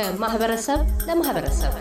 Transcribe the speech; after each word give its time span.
ከማህበረሰብ 0.00 0.80
ለማህበረሰብ 1.06 1.72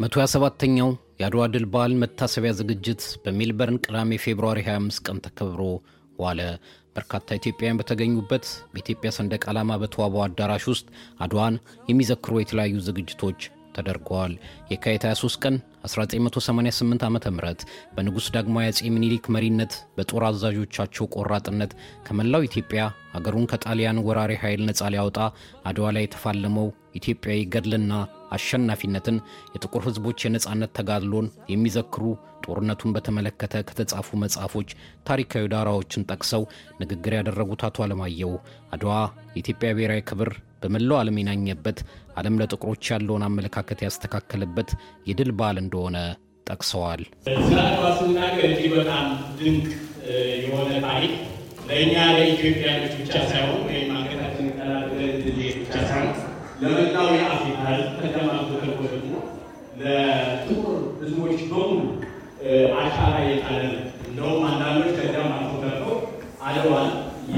መቶ 0.00 0.14
ሃያ 0.16 0.26
ሰባተኛው 0.32 0.90
የአድዋ 1.20 1.42
ድል 1.54 1.64
በዓል 1.72 1.92
መታሰቢያ 2.02 2.52
ዝግጅት 2.58 3.02
በሜልበርን 3.22 3.80
ቅዳሜ 3.84 4.18
ፌብርዋሪ 4.22 4.60
25 4.66 5.00
ቀን 5.06 5.18
ተከብሮ 5.24 5.62
ዋለ። 6.18 6.40
በርካታ 6.94 7.36
ኢትዮጵያውያን 7.38 7.78
በተገኙበት 7.80 8.44
በኢትዮጵያ 8.72 9.10
ሰንደቅ 9.16 9.42
ዓላማ 9.50 9.76
በተዋበው 9.82 10.22
አዳራሽ 10.24 10.64
ውስጥ 10.72 10.86
አድዋን 11.24 11.54
የሚዘክሩ 11.90 12.40
የተለያዩ 12.40 12.78
ዝግጅቶች 12.86 13.40
ተደርገዋል። 13.76 14.32
የካቲት 14.70 15.04
23 15.08 15.38
ቀን 15.44 15.56
1988 15.86 17.04
ዓ 17.06 17.10
ም 17.10 17.18
በንጉሥ 17.94 18.28
ዳግማዊ 18.36 18.70
አጼ 18.70 18.90
ምኒልክ 18.94 19.26
መሪነት 19.36 19.74
በጦር 19.96 20.24
አዛዦቻቸው 20.28 21.10
ቆራጥነት 21.16 21.74
ከመላው 22.06 22.46
ኢትዮጵያ 22.48 22.82
አገሩን 23.18 23.48
ከጣሊያን 23.52 24.02
ወራሪ 24.08 24.34
ኃይል 24.42 24.62
ነፃ 24.68 24.90
ሊያወጣ 24.94 25.18
አድዋ 25.70 25.92
ላይ 25.96 26.06
የተፋለመው 26.06 26.68
ኢትዮጵያዊ 27.00 27.40
ገድልና 27.54 27.92
አሸናፊነትን 28.30 29.16
የጥቁር 29.54 29.82
ሕዝቦች 29.86 30.24
የነፃነት 30.24 30.72
ተጋድሎን 30.78 31.28
የሚዘክሩ 31.52 32.04
ጦርነቱን 32.44 32.94
በተመለከተ 32.94 33.62
ከተጻፉ 33.68 34.18
መጽሐፎች 34.22 34.68
ታሪካዊ 35.08 35.44
ዳራዎችን 35.54 36.06
ጠቅሰው 36.10 36.44
ንግግር 36.82 37.14
ያደረጉት 37.18 37.64
አቶ 37.68 37.84
አለማየሁ 37.86 38.32
አድዋ 38.74 38.92
የኢትዮጵያ 39.32 39.70
ብሔራዊ 39.76 40.02
ክብር 40.10 40.30
በመላው 40.62 40.96
ዓለም 41.00 41.18
የናኘበት 41.20 41.78
ዓለም 42.20 42.38
ለጥቁሮች 42.40 42.90
ያለውን 42.92 43.26
አመለካከት 43.28 43.80
ያስተካከለበት 43.86 44.70
የድል 45.10 45.30
በዓል 45.38 45.58
እንደሆነ 45.62 45.96
ጠቅሰዋል። 46.46 47.02
ስለ 47.42 47.58
አድዋ 47.66 47.86
ስናገር 48.00 48.44
እጅግ 48.50 48.72
በጣም 48.76 49.06
ድንቅ 49.38 49.68
የሆነ 50.44 50.70
ታሪክ 50.86 51.14
ለእኛ 51.68 51.94
ለኢትዮጵያኖች 52.14 52.94
ብቻ 53.00 53.14
ሳይሆን 53.30 53.60
አንገታችን 53.92 54.46
ቀና 54.56 54.72
ብቻ 55.58 55.74
ሳይሆን 55.82 56.10
ለመላው 56.62 57.06
የአፍሪካ 57.14 57.60
ሕዝብ 57.68 57.92
ከተማቶ 58.00 58.48
ተርፎ 58.54 58.80
ደግሞ 58.86 59.12
ለጥቁር 59.80 60.72
ሕዝቦች 61.00 61.38
በሙሉ 61.50 61.78
አሻራ 62.80 63.14
የጣለ 63.26 63.60
ነው። 63.68 63.78
እንደውም 64.08 64.42
አንዳንዶች 64.48 64.90
ከዚያም 64.98 65.30
አልፎ 65.36 65.52
ተርፎ 65.64 65.84
አድዋን 66.46 66.90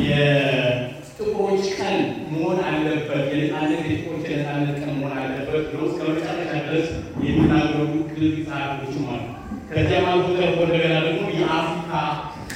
የጥቁሮች 0.07 1.65
ቀን 1.77 1.97
መሆን 2.33 2.59
አለበት፣ 2.67 3.09
የነፃነት 3.33 3.83
የጥቁሮች 3.85 4.27
የነፃነት 4.31 4.77
ቀን 4.81 4.93
መሆን 4.97 5.15
አለበት 5.19 5.65
ብሎ 5.71 5.81
እስከ 5.89 6.01
መጨረሻ 6.11 6.29
ድረስ 6.67 6.89
የሚናገሩ 7.25 7.81
ትልቅ 8.11 8.35
ጸሐፊዎችም 8.47 9.07
አሉ። 9.13 9.25
ከዚያም 9.71 10.07
አልፎ 10.13 10.29
ተርፎ 10.39 10.59
እንደገና 10.67 10.95
ደግሞ 11.07 11.25
የአፍሪካ 11.39 11.93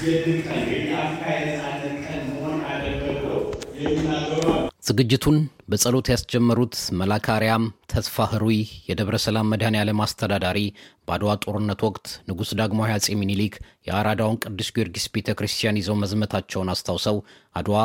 የድል 0.04 0.38
ቀን 0.46 0.62
ወይም 0.68 0.86
የአፍሪካ 0.90 1.24
የነፃነት 1.36 1.94
ቀን 2.06 2.20
መሆን 2.30 2.56
አለበት 2.68 3.18
ብሎ 3.18 3.34
የሚናገሩ 3.78 4.42
አሉ። 4.54 4.64
ዝግጅቱን 4.86 5.36
በጸሎት 5.70 6.06
ያስጀመሩት 6.12 6.74
መልአከ 6.98 7.26
አርያም 7.34 7.62
ተስፋ 7.92 8.26
ህሩይ 8.32 8.58
የደብረ 8.88 9.16
ሰላም 9.24 9.48
መድኃኔ 9.52 9.76
ዓለም 9.80 10.02
አስተዳዳሪ 10.04 10.58
በአድዋ 11.06 11.32
ጦርነት 11.44 11.80
ወቅት 11.86 12.06
ንጉሥ 12.28 12.50
ዳግማዊ 12.60 12.90
አጼ 12.96 13.16
ሚኒሊክ 13.22 13.54
የአራዳውን 13.88 14.38
ቅዱስ 14.44 14.68
ጊዮርጊስ 14.76 15.06
ቤተ 15.16 15.34
ክርስቲያን 15.38 15.80
ይዘው 15.80 15.96
መዝመታቸውን 16.02 16.70
አስታውሰው 16.74 17.18
አድዋ 17.56 17.78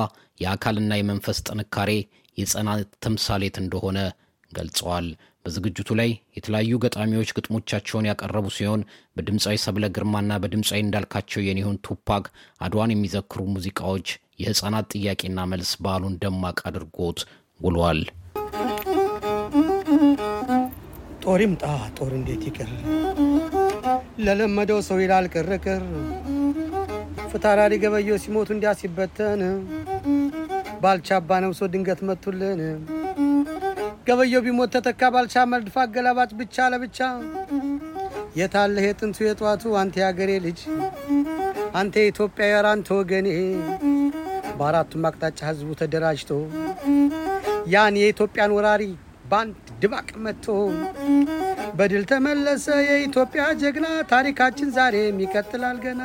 የአካልና 0.43 0.99
የመንፈስ 0.99 1.39
ጥንካሬ 1.47 1.91
የጽናት 2.37 2.91
ተምሳሌት 3.05 3.57
እንደሆነ 3.63 3.97
ገልጸዋል። 4.51 5.07
በዝግጅቱ 5.45 5.89
ላይ 5.99 6.09
የተለያዩ 6.37 6.79
ገጣሚዎች 6.83 7.29
ግጥሞቻቸውን 7.37 8.07
ያቀረቡ 8.09 8.47
ሲሆን 8.57 8.81
በድምፃዊ 9.17 9.55
ሰብለ 9.63 9.85
ግርማና 9.95 10.37
በድምፃዊ 10.43 10.79
እንዳልካቸው 10.83 11.41
የኔሆን 11.45 11.79
ቱፓክ 11.87 12.25
አድዋን 12.61 12.93
የሚዘክሩ 12.93 13.41
ሙዚቃዎች 13.53 14.07
የሕፃናት 14.41 14.87
ጥያቄና 14.95 15.45
መልስ 15.51 15.71
በዓሉን 15.83 16.17
ደማቅ 16.23 16.57
አድርጎት 16.69 17.19
ውሏል። 17.59 18.01
ጦር 21.23 21.41
ይምጣ 21.43 21.63
ጦር 21.97 22.11
እንዴት 22.17 22.43
ይቅር 22.47 22.69
ለለመደው 24.25 24.79
ሰው 24.87 24.97
ይላል 25.03 25.25
ቅርቅር 25.33 25.83
ፍታራሪ 27.31 27.73
ገበየው 27.83 28.17
ሲሞቱ 28.23 28.49
እንዲያ 28.55 28.71
ሲበተን 28.79 29.41
ባልቻ 30.83 31.09
አባ 31.17 31.39
ነብሶ 31.43 31.61
ድንገት 31.73 31.99
መቱልን 32.07 32.59
ገበየው 34.11 34.41
ቢሞት 34.45 34.71
ተተካ 34.75 35.01
ባልቻ 35.13 35.33
መድፋ 35.51 35.75
አገላባጭ 35.83 36.31
ብቻ 36.39 36.65
ለብቻ 36.71 36.99
የታለህ 38.39 38.85
የጥንቱ 38.87 39.17
የጧቱ 39.25 39.63
አንተ 39.81 39.95
ያገሬ 40.03 40.31
ልጅ 40.45 40.59
አንተ 41.79 41.93
የኢትዮጵያ 42.01 42.47
የራንተ 42.49 42.89
ወገኔ 42.97 43.27
በአራቱም 44.57 45.05
አቅጣጫ 45.09 45.39
ህዝቡ 45.49 45.69
ተደራጅቶ 45.81 46.31
ያን 47.73 47.99
የኢትዮጵያን 48.01 48.55
ወራሪ 48.57 48.83
ባንድ 49.31 49.55
ድባቅ 49.83 50.09
መጥቶ 50.25 50.47
በድል 51.77 52.05
ተመለሰ 52.11 52.67
የኢትዮጵያ 52.87 53.45
ጀግና። 53.61 53.87
ታሪካችን 54.11 54.75
ዛሬም 54.77 55.23
ይቀጥላል 55.25 55.79
ገና። 55.85 56.01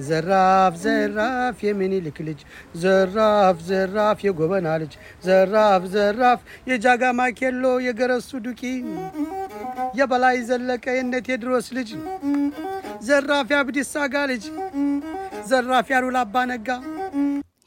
ዘራፍ 0.00 0.74
ዘራፍ 0.82 1.58
የሚኒልክ 1.66 2.16
ልጅ 2.26 2.40
ዘራፍ 2.82 3.58
ዘራፍ 3.68 4.18
የጎበና 4.26 4.74
ልጅ 4.82 4.92
ዘራፍ 5.26 5.84
ዘራፍ 5.94 6.40
የጃጋማ 6.70 7.28
ኬሎ 7.38 7.64
የገረሱ 7.86 8.30
ዱቂ 8.46 8.62
የበላይ 9.98 10.38
ዘለቀ 10.48 10.84
የነ 10.96 11.22
ቴዎድሮስ 11.26 11.68
ልጅ 11.78 11.90
ዘራፍ 13.08 13.48
የአብዲሳ 13.52 13.94
አጋ 14.04 14.26
ልጅ 14.32 14.44
ዘራፍ 15.50 15.88
ያሉላ 15.94 16.18
አባ 16.26 16.44
ነጋ 16.50 16.68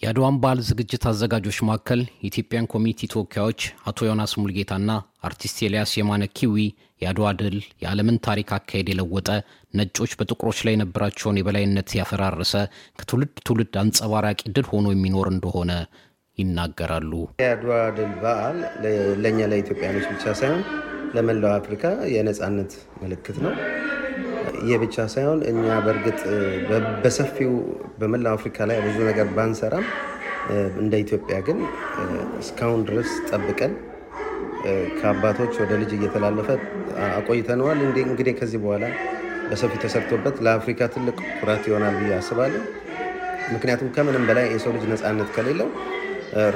የአድዋን 0.09 0.37
በዓል 0.41 0.59
ዝግጅት 0.67 1.03
አዘጋጆች 1.09 1.57
መካከል 1.67 1.99
የኢትዮጵያን 2.19 2.67
community 2.71 3.09
ተወካዮች 3.11 3.59
አቶ 3.89 4.07
ዮናስ 4.07 4.31
ሙሉጌታና 4.39 4.91
አርቲስት 5.27 5.57
ኤልያስ 5.67 5.91
የማነ 5.97 6.23
ኪዊ 6.37 6.55
የአድዋ 7.01 7.27
ድል 7.39 7.57
የዓለምን 7.83 8.17
ታሪክ 8.27 8.49
አካሄድ 8.57 8.87
የለወጠ 8.91 9.29
ነጮች 9.73 10.13
በጥቁሮች 10.19 10.61
ላይ 10.67 10.75
የነበራቸውን 10.75 11.39
የበላይነት 11.39 11.91
ያፈራረሰ 11.99 12.53
ከትውልድ 12.99 13.35
ትውልድ 13.47 13.77
አንጸባራቂ 13.83 14.41
ድል 14.55 14.67
ሆኖ 14.71 14.87
የሚኖር 14.93 15.29
እንደሆነ 15.33 15.71
ይናገራሉ። 16.37 17.11
የአድዋ 17.43 17.77
ድል 17.97 18.13
በዓል 18.23 18.59
ለእኛ 19.23 19.39
ለኢትዮጵያኖች 19.53 20.07
ብቻ 20.13 20.33
ሳይሆን 20.41 20.63
ለመላው 21.15 21.53
አፍሪካ 21.59 21.85
የነፃነት 22.15 22.73
ምልክት 23.01 23.39
ነው። 23.45 23.53
ይህ 24.63 24.77
ብቻ 24.83 25.05
ሳይሆን 25.13 25.39
እኛ 25.51 25.65
በእርግጥ 25.85 26.19
በሰፊው 27.03 27.51
በመላው 27.99 28.33
አፍሪካ 28.37 28.67
ላይ 28.69 28.77
ብዙ 28.85 28.97
ነገር 29.09 29.27
ባንሰራም 29.37 29.85
እንደ 30.81 30.93
ኢትዮጵያ 31.03 31.37
ግን 31.47 31.57
እስካሁን 32.39 32.81
ድረስ 32.87 33.09
ጠብቀን 33.29 33.73
ከአባቶች 34.99 35.53
ወደ 35.61 35.73
ልጅ 35.81 35.91
እየተላለፈ 35.97 36.47
አቆይተነዋል። 37.09 37.79
እንግዲህ 38.03 38.33
ከዚህ 38.39 38.59
በኋላ 38.63 38.85
በሰፊው 39.49 39.79
ተሰርቶበት 39.83 40.35
ለአፍሪካ 40.45 40.89
ትልቅ 40.95 41.17
ኩራት 41.39 41.63
ይሆናል 41.69 41.95
ብዬ 41.99 42.11
አስባለሁ። 42.17 42.63
ምክንያቱም 43.53 43.89
ከምንም 43.95 44.25
በላይ 44.29 44.45
የሰው 44.53 44.73
ልጅ 44.75 44.83
ነፃነት 44.91 45.29
ከሌለው 45.35 45.69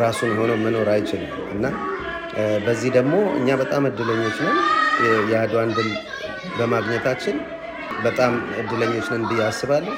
ራሱን 0.01 0.31
ሆኖ 0.39 0.51
መኖር 0.63 0.89
አይችልም 0.95 1.31
እና 1.53 1.65
በዚህ 2.65 2.91
ደግሞ 2.97 3.15
እኛ 3.39 3.55
በጣም 3.61 3.83
እድለኞች 3.89 4.37
ነን። 4.45 4.57
የአድዋን 5.31 5.69
ድል 5.77 5.89
በማግኘታችን 6.57 7.35
በጣም 8.03 8.33
እድለኞች 8.61 9.07
ነን 9.13 9.23
ብዬ 9.29 9.41
አስባለሁ። 9.47 9.93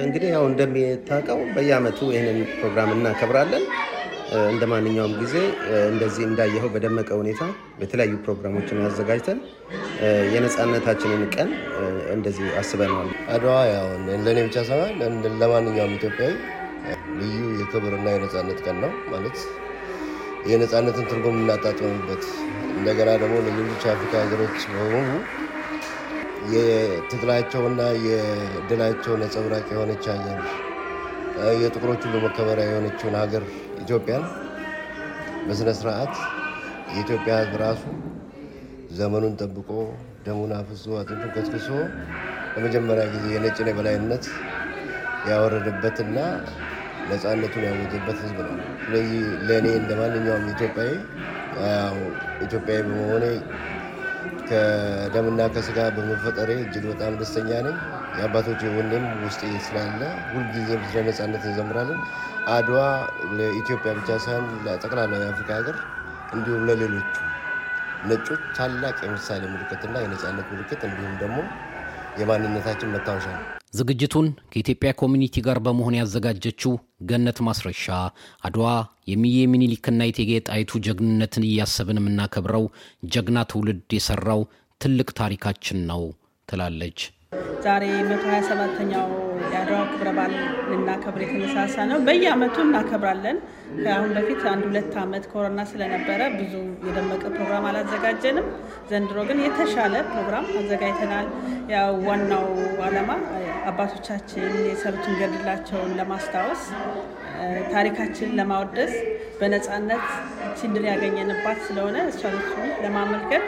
እንግዲህ 0.00 0.28
ያው 0.34 0.44
እንደሚታወቀው 0.50 1.40
በየዓመቱ 1.54 1.98
ይህንን 2.12 2.38
ፕሮግራም 2.54 2.90
እናከብራለን። 2.94 3.64
እንደ 4.50 4.64
ማንኛውም 4.70 5.12
ጊዜ 5.20 5.34
እንደዚህ 5.90 6.22
እንዳየኸው 6.28 6.70
በደመቀ 6.74 7.08
ሁኔታ 7.20 7.42
የተለያዩ 7.82 8.14
ፕሮግራሞችን 8.24 8.78
አዘጋጅተን 8.86 9.38
የነፃነታችንን 10.34 11.22
ቀን 11.34 11.50
እንደዚህ 12.14 12.46
አስበነዋል። 12.60 13.10
አድዋ 13.34 13.54
ያው 13.72 13.86
ለእኔ 14.26 14.38
ብቻ 14.48 14.56
ሳይሆን 14.70 14.96
ለማንኛውም 15.42 15.94
ኢትዮጵያዊ 15.98 16.32
ልዩ 17.20 17.38
የክብርና 17.60 18.06
የነፃነት 18.14 18.58
ቀን 18.66 18.78
ነው 18.84 18.92
ማለት 19.12 19.38
የነፃነትን 20.50 21.06
ትርጉም 21.10 21.36
የምናጣጥምበት 21.36 22.24
እንደገና 22.74 23.10
ደግሞ 23.22 23.36
ለሌሎች 23.46 23.82
የአፍሪካ 23.86 24.14
ሀገሮች 24.24 24.58
በሙሉ 24.72 25.10
የትግላቸውና 26.44 27.82
የድላቸው 28.04 29.14
ነጸብራቅ 29.22 29.66
የሆነች 29.72 30.04
ሀገር 30.12 30.40
የጥቁሮቹ 31.60 32.02
በመከበሪያ 32.14 32.64
የሆነችውን 32.68 33.14
ሀገር 33.20 33.44
ኢትዮጵያን 33.78 34.24
በስነ 35.46 35.70
ስርዓት 35.78 36.14
የኢትዮጵያ 36.88 37.34
ሕዝብ 37.40 37.54
ራሱ 37.64 37.84
ዘመኑን 38.90 39.34
ጠብቆ 39.40 39.70
ደሙን 40.26 40.52
አፍሶ 40.58 40.86
አጥንቱን 41.00 41.32
ከስክሶ 41.36 41.70
ለመጀመሪያ 42.56 43.04
ጊዜ 43.14 43.26
የነጭን 43.34 43.70
የበላይነት 43.70 44.26
ያወረደበትና 45.24 46.18
ነፃነቱን 47.06 47.64
ያወጀበት 47.68 48.18
ህዝብ 48.24 48.38
ነው። 48.46 48.54
ስለዚህ 48.84 49.16
ለእኔ 49.48 49.66
እንደ 49.80 49.92
ማንኛውም 50.00 50.46
ኢትዮጵያዊ 50.54 50.92
ኢትዮጵያዊ 52.40 52.80
በመሆኔ 52.86 53.24
ከደምና 54.48 55.40
ከስጋ 55.54 55.78
በመፈጠሬ 55.96 56.50
እጅግ 56.62 56.84
በጣም 56.90 57.12
ደስተኛ 57.20 57.50
ነኝ። 57.66 57.76
የአባቶች 58.14 58.62
ወንድም 58.76 59.04
ውስጥ 59.22 59.42
ስላለ 59.66 60.00
ሁልጊዜም 60.30 60.82
ስለ 60.88 61.04
ነፃነት 61.08 61.44
እንዘምራለን። 61.50 62.00
አድዋ 62.48 62.80
ለኢትዮጵያ 63.32 63.92
ብቻ 63.98 64.18
ሳይሆን 64.24 64.46
ለጠቅላላ 64.66 65.22
የአፍሪካ 65.22 65.50
ሀገር 65.60 65.78
እንዲሁም 66.32 66.64
ለሌሎቹ 66.68 67.14
ነጮች 68.02 68.44
ታላቅ 68.56 68.96
የምሳሌ 69.04 69.42
ምልክትና 69.52 69.96
የነፃነት 70.02 70.48
ምልክት 70.52 70.82
እንዲሁም 70.88 71.14
ደግሞ 71.22 71.38
የማንነታችን 72.16 72.94
መታወሻ 72.94 73.28
ነው። 73.36 73.53
ዝግጅቱን 73.74 74.26
ከኢትዮጵያ 74.50 74.90
community 75.00 75.42
ጋር 75.46 75.58
በመሆን 75.64 75.96
ያዘጋጀችው 75.98 76.72
ገነት 77.08 77.38
ማስረሻ 77.46 77.86
አድዋ 78.46 78.66
የእምዬ 79.10 79.38
ምኒልክና 79.52 80.00
የእቴጌ 80.06 80.32
ጣይቱ 80.48 80.80
ጀግንነትን 80.86 81.46
እያሰብን 81.48 82.00
የምናከብረው 82.00 82.64
ጀግና 83.14 83.40
ትውልድ 83.50 83.96
የሰራው 83.96 84.42
ትልቅ 84.80 85.08
ታሪካችን 85.20 85.80
ነው 85.90 86.02
ትላለች። 86.48 87.00
ዛሬ 87.64 87.84
127ኛው 88.08 89.06
የአድዋ 89.52 89.78
ክብረ 89.90 90.08
በዓል 90.16 90.32
ልናከብር 90.70 91.20
የተነሳሳ 91.24 91.76
ነው። 91.90 91.98
በየአመቱ 92.06 92.56
እናከብራለን። 92.64 93.38
ከአሁን 93.76 94.10
በፊት 94.16 94.42
አንድ 94.50 94.64
ሁለት 94.68 94.92
ዓመት 95.02 95.24
ኮሮና 95.32 95.60
ስለነበረ 95.70 96.20
ብዙ 96.36 96.52
የደመቀ 96.86 97.22
ፕሮግራም 97.34 97.66
አላዘጋጀንም። 97.70 98.46
ዘንድሮ 98.90 99.18
ግን 99.30 99.40
የተሻለ 99.44 99.94
ፕሮግራም 100.10 100.46
አዘጋጅተናል። 100.60 101.28
ያው 101.74 101.92
ዋናው 102.08 102.46
ዓላማ 102.86 103.10
አባቶቻችን 103.70 104.46
የሰሩትን 104.68 105.16
ገድላቸውን 105.20 105.92
ለማስታወስ 106.00 106.62
ታሪካችንን 107.72 108.36
ለማወደስ 108.40 108.92
በነፃነት 109.38 110.04
ችንድል 110.58 110.84
ያገኘንባት 110.90 111.58
ስለሆነ 111.66 111.96
እሷን 112.10 112.36
ለማመልከት 112.84 113.44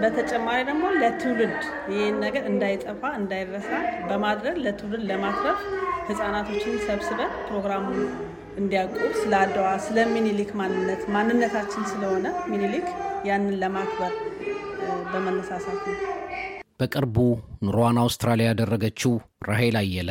በተጨማሪ 0.00 0.58
ደግሞ 0.68 0.84
ለትውልድ 1.00 1.60
ይህን 1.92 2.16
ነገር 2.24 2.44
እንዳይጠፋ 2.50 3.02
እንዳይረሳ 3.20 3.70
በማድረግ 4.08 4.56
ለትውልድ 4.64 5.04
ለማትረፍ 5.10 5.60
ህፃናቶችን 6.08 6.74
ሰብስበን 6.86 7.32
ፕሮግራሙን 7.46 8.00
እንዲያውቁ 8.56 8.98
ስለ 9.20 9.32
አድዋ 9.40 9.68
ስለ 9.86 9.98
ሚኒሊክ 10.14 10.50
ማንነት 10.60 11.02
ማንነታችን 11.14 11.88
ስለሆነ 11.92 12.26
ሚኒሊክ 12.52 12.88
ያንን 13.28 13.56
ለማክበር 13.62 14.12
በመነሳሳት 15.12 15.80
ነው። 15.88 15.96
በቅርቡ 16.80 17.16
ኑሮዋን 17.64 17.98
አውስትራሊያ 18.02 18.46
ያደረገችው 18.50 19.12
ራሄል 19.48 19.76
አየለ 19.80 20.10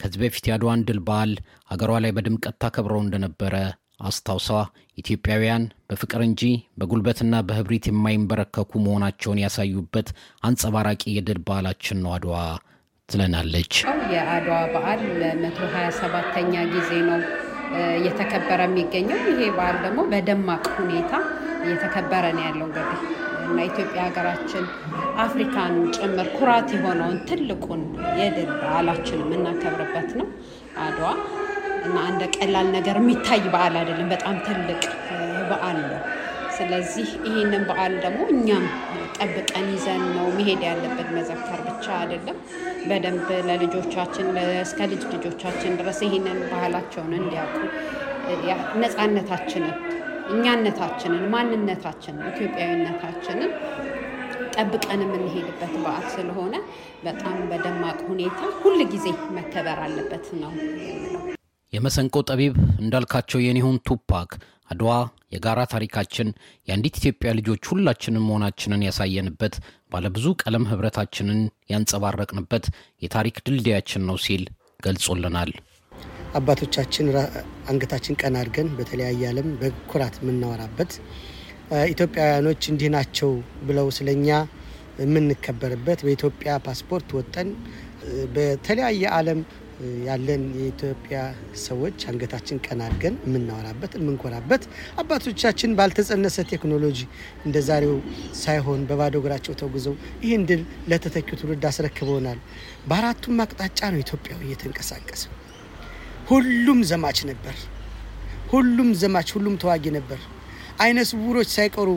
ከዚህ 0.00 0.18
በፊት 0.22 0.44
የአድዋን 0.48 0.84
ድል 0.88 1.00
በዓል 1.08 1.32
አገሯ 1.70 1.94
ላይ 2.04 2.12
በድምቀት 2.16 2.56
ታከብረው 2.62 3.00
እንደነበረ 3.04 3.54
አስታውሳ 4.00 4.48
ኢትዮጵያውያን 4.98 5.62
በፍቅር 5.88 6.20
እንጂ 6.26 6.42
በጉልበትና 6.78 7.34
በህብሪት 7.48 7.86
የማይንበረከኩ 7.90 8.70
መሆናቸውን 8.84 9.42
ያሳዩበት 9.42 10.08
አንጸባራቂ 10.42 11.02
የድል 11.14 11.40
በዓላችን 11.46 12.00
ነው 12.04 12.12
አድዋ 12.16 12.36
ትለናለች። 13.08 13.72
የአድዋ 14.12 14.58
በዓል 14.74 15.02
ለመቶ 15.20 15.58
ሀያ 15.74 15.88
ሰባተኛ 15.98 16.54
ጊዜ 16.74 16.90
ነው 17.08 17.20
እየተከበረ 17.96 18.60
የሚገኘው። 18.68 19.20
ይሄ 19.30 19.40
በዓል 19.56 19.76
ደግሞ 19.84 20.00
በደማቅ 20.10 20.64
ሁኔታ 20.78 21.12
እየተከበረ 21.64 22.24
ነው 22.36 22.44
ያለው 22.46 22.66
እንግዲህ 22.68 23.00
እና 23.46 23.58
ኢትዮጵያ 23.68 24.00
ሀገራችን 24.06 24.64
አፍሪካን 25.24 25.74
ጭምር 25.96 26.28
ኩራት 26.36 26.68
የሆነውን 26.76 27.18
ትልቁን 27.28 27.82
የድል 28.20 28.50
በዓላችን 28.60 29.22
የምናከብርበት 29.24 30.10
ነው 30.20 30.28
አድዋ 30.84 31.08
እና 31.84 31.96
እንደ 32.10 32.24
ቀላል 32.36 32.68
ነገር 32.76 32.98
የሚታይ 33.00 33.42
በዓል 33.46 33.74
አይደለም። 33.80 34.08
በጣም 34.14 34.36
ትልቅ 34.46 34.82
በዓል 35.50 35.78
ነው። 35.84 36.00
ስለዚህ 36.56 37.08
ይህንን 37.26 37.62
በዓል 37.68 37.94
ደግሞ 38.04 38.20
እኛም 38.34 38.64
ጠብቀን 39.16 39.66
ይዘን 39.72 40.02
ነው 40.16 40.26
መሄድ 40.36 40.62
ያለብን። 40.68 41.08
መዘከር 41.16 41.60
ብቻ 41.68 41.86
አይደለም፣ 42.00 42.38
በደንብ 42.88 43.28
ለልጆቻችን 43.48 44.28
እስከ 44.62 44.88
ልጅ 44.92 45.02
ልጆቻችን 45.14 45.76
ድረስ 45.80 46.00
ይህንን 46.06 46.40
ባህላቸውን 46.52 47.12
እንዲያውቁ 47.20 47.58
ነፃነታችንን፣ 48.82 49.74
እኛነታችንን፣ 50.34 51.24
ማንነታችንን፣ 51.34 52.24
ኢትዮጵያዊነታችንን 52.32 53.50
ጠብቀን 54.54 55.00
የምንሄድበት 55.04 55.72
በዓል 55.82 56.06
ስለሆነ 56.14 56.54
በጣም 57.04 57.38
በደማቅ 57.50 57.98
ሁኔታ 58.10 58.40
ሁል 58.60 58.80
ጊዜ 58.94 59.06
መከበር 59.38 59.80
አለበት 59.86 60.28
ነው 60.42 60.52
የመሰንቆ 61.74 62.16
ጠቢብ 62.30 62.54
እንዳልካቸው 62.82 63.38
የኔሁን 63.44 63.76
ቱፓክ 63.88 64.30
አድዋ 64.70 64.90
የጋራ 65.34 65.60
ታሪካችን 65.72 66.28
የአንዲት 66.68 66.98
ኢትዮጵያ 67.00 67.30
ልጆች 67.38 67.62
ሁላችንን 67.70 68.24
መሆናችንን 68.26 68.84
ያሳየንበት 68.86 69.54
ባለብዙ 69.92 70.26
ቀለም 70.42 70.64
ህብረታችንን 70.70 71.40
ያንጸባረቅንበት 71.72 72.64
የታሪክ 73.02 73.38
ድልድያችን 73.46 74.04
ነው 74.08 74.18
ሲል 74.24 74.44
ገልጾልናል። 74.86 75.50
አባቶቻችን 76.34 77.08
አንገታችን 77.70 78.18
ቀና 78.22 78.36
አድርገን 78.42 78.70
በተለያየ 78.78 79.22
ዓለም 79.30 79.48
በኩራት 79.60 80.14
የምናወራበት 80.22 80.92
ኢትዮጵያውያኖች 81.90 82.62
እንዲህ 82.72 82.90
ናቸው 82.96 83.30
ብለው 83.68 83.88
ስለኛ 83.98 84.28
የምንከበርበት 85.02 86.00
በኢትዮጵያ 86.06 86.50
ፓስፖርት 86.66 87.08
ወጠን 87.18 87.48
በተለያየ 88.34 89.04
ዓለም 89.16 89.38
ያለን 90.06 90.42
የኢትዮጵያ 90.56 91.18
ሰዎች 91.62 91.98
አንገታችን 92.10 92.60
ቀና 92.66 92.80
አድርገን 92.86 93.14
የምናወራበት 93.26 93.92
የምንኮራበት 93.98 94.62
አባቶቻችን 95.02 95.74
ባልተጸነሰ 95.78 96.36
ቴክኖሎጂ 96.52 96.98
እንደ 97.46 97.56
ዛሬው 97.68 97.96
ሳይሆን 98.42 98.82
በባዶ 98.90 99.14
እግራቸው 99.22 99.56
ተጉዘው 99.62 99.94
ይህን 100.24 100.44
ድል 100.50 100.62
ለተተኪው 100.90 101.38
ትውልድ 101.40 101.64
አስረክበውናል። 101.70 102.38
በአራቱም 102.88 103.42
አቅጣጫ 103.44 103.80
ነው 103.92 104.00
ኢትዮጵያዊ 104.04 104.40
እየተንቀሳቀሰ። 104.48 105.24
ሁሉም 106.30 106.80
ዘማች 106.90 107.18
ነበር። 107.30 107.56
ሁሉም 108.52 108.90
ዘማች፣ 109.00 109.28
ሁሉም 109.36 109.54
ተዋጊ 109.62 109.84
ነበር። 109.96 110.20
አይነ 110.80 110.98
ስውሮች 111.10 111.48
ሳይቀሩ 111.56 111.88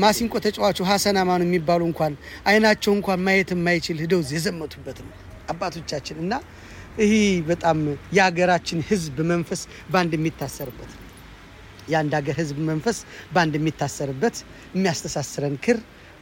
ማሲንቆ 0.00 0.34
ተጫዋቹ 0.44 0.78
ሀሰን 0.88 1.16
አማኑ 1.20 1.42
የሚባሉ 1.46 1.82
እንኳን 1.90 2.14
አይናቸው 2.48 2.92
እንኳን 2.96 3.20
ማየት 3.26 3.50
የማይችል 3.54 3.98
ሂደው 4.02 4.20
የዘመቱበት 4.32 4.98
ነው 5.04 5.12
አባቶቻችን 5.52 6.16
እና 6.24 6.32
ይህ 6.98 7.12
በጣም 7.48 7.78
የሀገራችን 8.16 8.80
ሕዝብ 8.88 9.16
መንፈስ 9.30 9.60
በአንድ 9.90 10.12
የሚታሰርበት 10.16 10.90
የአንድ 11.88 12.12
ሀገር 12.18 12.36
ሕዝብ 12.40 12.58
መንፈስ 12.68 12.98
በአንድ 13.32 13.54
የሚታሰርበት 13.58 14.36
የሚያስተሳስረን 14.74 15.56
ክር 15.64 15.78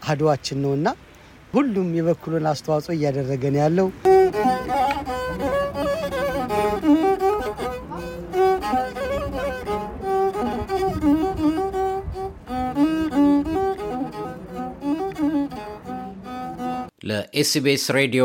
አድዋችን 0.08 0.62
ነውና 0.64 0.88
ሁሉም 1.54 1.88
የበኩሉን 1.98 2.48
አስተዋጽኦ 2.50 2.94
እያደረገ 2.96 3.42
ነው 3.50 3.60
ያለው። 3.62 3.88
ለ 17.02 17.35
SBS 17.35 17.84
ሬዲዮ 17.96 18.24